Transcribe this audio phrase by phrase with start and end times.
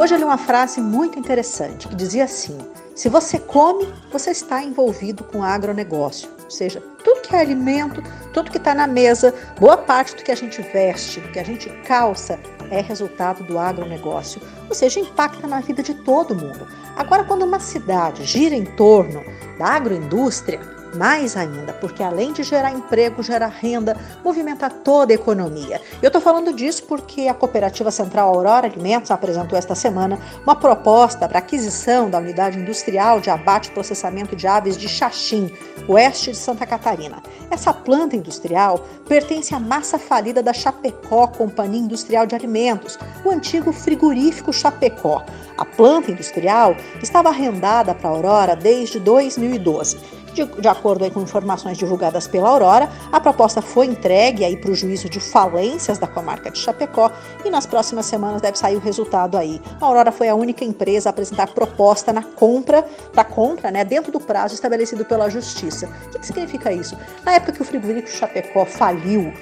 [0.00, 2.56] Hoje eu li uma frase muito interessante que dizia assim:
[2.94, 6.28] se você come, você está envolvido com agronegócio.
[6.44, 10.32] Ou seja, tudo que é alimento, tudo que está na mesa, boa parte do que
[10.32, 12.38] a gente veste, do que a gente calça,
[12.70, 14.40] é resultado do agronegócio.
[14.68, 16.66] Ou seja, impacta na vida de todo mundo.
[16.96, 19.22] Agora, quando uma cidade gira em torno
[19.58, 20.60] da agroindústria,
[20.94, 25.80] mais ainda, porque além de gerar emprego, gera renda, movimenta toda a economia.
[26.02, 31.28] Eu estou falando disso porque a Cooperativa Central Aurora Alimentos apresentou esta semana uma proposta
[31.28, 35.52] para aquisição da unidade industrial de abate e processamento de aves de Xaxim,
[35.86, 37.22] oeste de Santa Catarina.
[37.50, 43.72] Essa planta industrial pertence à massa falida da Chapecó Companhia Industrial de Alimentos, o antigo
[43.72, 45.24] frigorífico Chapecó.
[45.56, 52.28] A planta industrial estava arrendada para Aurora desde 2012 de, de acordo com informações divulgadas
[52.28, 56.58] pela Aurora, a proposta foi entregue aí para o juízo de falências da comarca de
[56.58, 57.10] Chapecó
[57.44, 59.60] e nas próximas semanas deve sair o resultado aí.
[59.80, 64.12] A Aurora foi a única empresa a apresentar proposta na compra, para compra, né, dentro
[64.12, 65.88] do prazo estabelecido pela Justiça.
[66.06, 66.96] O que, que significa isso?
[67.24, 69.32] Na época que o frigorífico Chapecó faliu,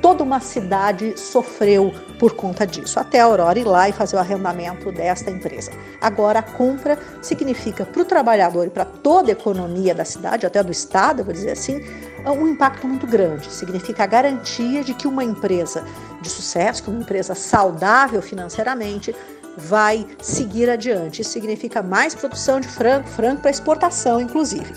[0.00, 4.18] toda uma cidade sofreu por conta disso, até a Aurora ir lá e fazer o
[4.18, 5.72] arrendamento desta empresa.
[6.00, 10.62] Agora, a compra significa para o trabalhador e para toda a economia da cidade, até
[10.62, 11.80] do estado, vou dizer assim,
[12.24, 13.50] um impacto muito grande.
[13.52, 15.84] Significa a garantia de que uma empresa
[16.20, 19.14] de sucesso, que uma empresa saudável financeiramente,
[19.56, 21.22] vai seguir adiante.
[21.22, 24.72] Isso significa mais produção de frango, frango para exportação, inclusive.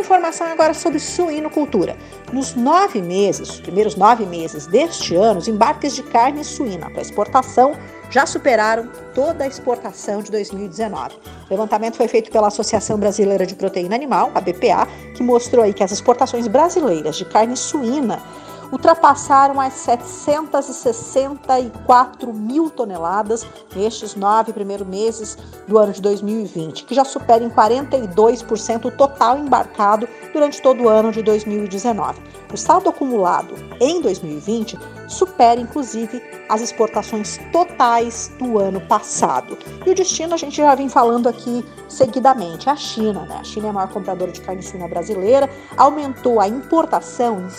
[0.00, 1.94] Informação agora sobre suinocultura.
[2.32, 7.02] Nos nove meses, os primeiros nove meses deste ano, os embarques de carne suína para
[7.02, 7.76] exportação
[8.08, 11.16] já superaram toda a exportação de 2019.
[11.48, 15.74] O levantamento foi feito pela Associação Brasileira de Proteína Animal, a BPA, que mostrou aí
[15.74, 18.22] que as exportações brasileiras de carne suína
[18.72, 27.04] ultrapassaram as 764 mil toneladas nestes nove primeiros meses do ano de 2020, que já
[27.04, 32.30] supera em 42% o total embarcado durante todo o ano de 2019.
[32.52, 34.76] O saldo acumulado em 2020
[35.06, 39.56] supera, inclusive, as exportações totais do ano passado.
[39.86, 43.20] E o destino a gente já vem falando aqui seguidamente, a China.
[43.22, 43.38] Né?
[43.40, 47.50] A China é a maior compradora de carne suína brasileira, aumentou a importação em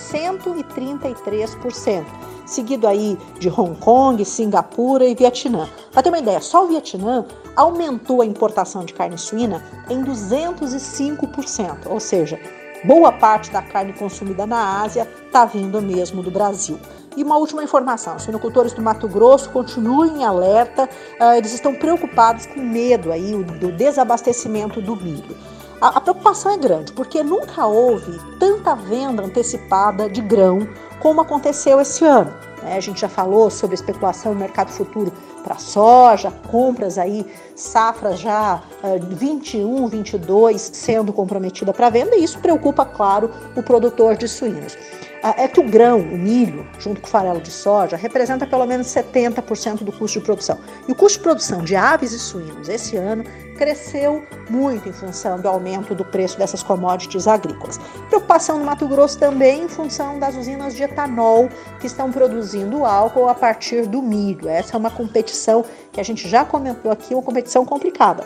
[1.01, 2.06] 133%,
[2.45, 5.67] seguido aí de Hong Kong, Singapura e Vietnã.
[5.91, 7.25] Para ter uma ideia, só o Vietnã
[7.56, 12.39] aumentou a importação de carne suína em 205%, ou seja,
[12.84, 16.79] boa parte da carne consumida na Ásia está vindo mesmo do Brasil.
[17.16, 20.89] E uma última informação: os suinocultores do Mato Grosso continuem em alerta,
[21.19, 25.35] uh, eles estão preocupados com medo aí do desabastecimento do milho.
[25.81, 30.68] A, a preocupação é grande, porque nunca houve tanta venda antecipada de grão
[31.00, 32.31] como aconteceu esse ano.
[32.62, 32.78] Né?
[32.78, 35.12] A gente já falou sobre especulação no mercado futuro
[35.44, 37.25] para soja, compras aí,
[37.56, 44.16] safras já uh, 21, 22 sendo comprometida para venda, e isso preocupa, claro, o produtor
[44.16, 44.78] de suínos.
[45.23, 48.65] Ah, é que o grão, o milho, junto com o farelo de soja, representa pelo
[48.65, 50.57] menos 70% do custo de produção.
[50.87, 53.23] E o custo de produção de aves e suínos esse ano
[53.55, 57.77] cresceu muito em função do aumento do preço dessas commodities agrícolas.
[58.09, 61.47] Preocupação no Mato Grosso também em função das usinas de etanol
[61.79, 64.49] que estão produzindo álcool a partir do milho.
[64.49, 68.25] Essa é uma competição que a gente já comentou aqui, uma competição complicada.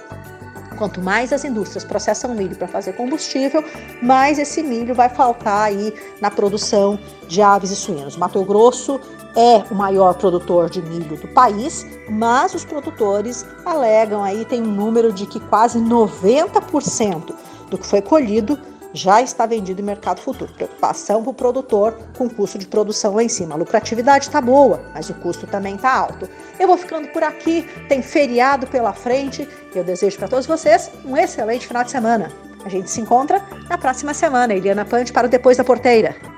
[0.77, 3.63] Quanto mais as indústrias processam milho para fazer combustível,
[4.01, 8.17] mais esse milho vai faltar aí na produção de aves e suínos.
[8.17, 8.99] Mato Grosso
[9.35, 14.71] é o maior produtor de milho do país, mas os produtores alegam aí tem um
[14.71, 17.33] número de que quase 90%
[17.69, 18.57] do que foi colhido
[18.95, 20.51] já está vendido em mercado futuro.
[20.53, 23.55] Preocupação para o produtor com o custo de produção lá em cima.
[23.55, 26.29] A lucratividade está boa, mas o custo também está alto.
[26.59, 29.47] Eu vou ficando por aqui, tem feriado pela frente.
[29.73, 32.31] Eu desejo para todos vocês um excelente final de semana.
[32.63, 34.53] A gente se encontra na próxima semana.
[34.53, 36.34] Eliana Pante para o Depois da Porteira.